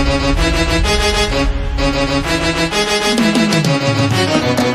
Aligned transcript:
Thank 0.00 1.48
you. 4.60 4.67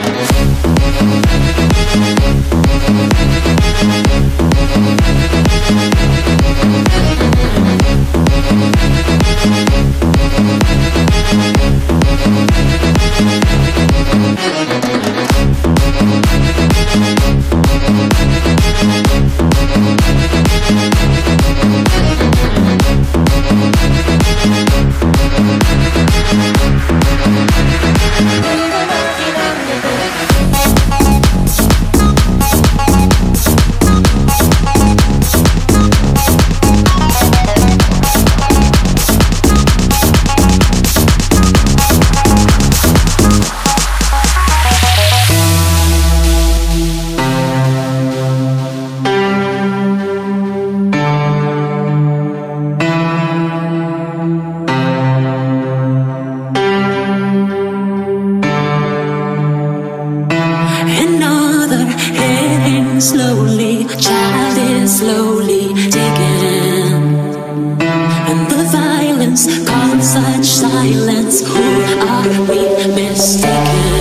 who 71.53 72.08
are 72.08 72.28
we 72.50 72.88
mistaken? 72.96 73.93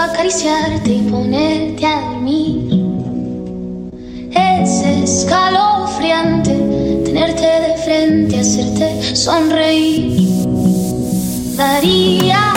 Acariciarte 0.00 0.92
y 0.92 1.02
ponerte 1.10 1.84
a 1.84 2.00
dormir. 2.02 2.70
Es 4.30 4.82
escalofriante 4.82 6.54
tenerte 7.04 7.42
de 7.46 7.76
frente, 7.84 8.40
hacerte 8.40 9.16
sonreír. 9.16 10.28
Daría 11.56 12.47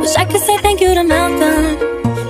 Wish 0.00 0.16
I 0.16 0.24
could 0.24 0.40
say 0.40 0.56
thank 0.58 0.80
you 0.80 0.94
to 0.94 1.04
Malcolm, 1.04 1.76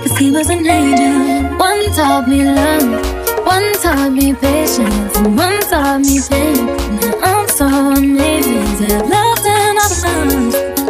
cause 0.01 0.17
he 0.17 0.31
was 0.31 0.49
an 0.49 0.65
angel. 0.67 1.57
One 1.57 1.85
taught 1.95 2.27
me 2.27 2.43
love, 2.43 3.45
one 3.45 3.73
taught 3.81 4.11
me 4.11 4.33
patience, 4.33 5.15
and 5.17 5.37
one 5.37 5.59
taught 5.61 6.01
me 6.01 6.19
faith. 6.19 6.61
Now 7.01 7.41
I'm 7.41 7.47
so 7.49 7.67
amazing, 7.67 8.87
that 8.87 9.03
love 9.13 9.45
and 9.45 9.77
all 9.81 9.89
the 9.89 9.97
love. 10.67 10.82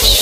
Bitch. 0.00 0.21